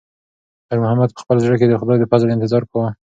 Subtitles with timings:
[0.67, 2.89] خیر محمد په خپل زړه کې د خدای د فضل انتظار کاوه.